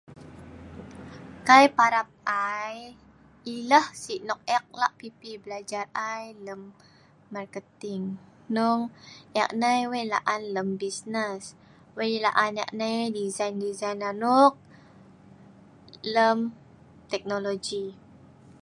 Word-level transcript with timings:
kai 1.47 1.65
parap 1.77 2.07
ai, 2.55 2.77
ileh 3.55 3.87
si 4.03 4.13
nok 4.27 4.41
eek 4.55 4.65
lak 4.79 4.93
pipi 4.99 5.31
blajar 5.43 5.85
ai, 6.11 6.23
lem 6.45 6.61
marketing. 7.33 8.03
Hnung 8.49 8.81
eek 9.39 9.51
nai 9.61 9.81
wei' 9.91 10.09
la'an 10.13 10.41
lem 10.55 10.69
bisnes. 10.81 11.41
wei' 11.97 12.15
la'an 12.25 12.53
eek 12.63 12.71
nai, 12.79 12.99
disain 13.15 13.53
disain 13.63 13.99
anok, 14.11 14.53
lem 16.15 16.37
teknologi 17.11 17.85